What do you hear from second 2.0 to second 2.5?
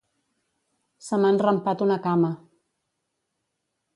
cama.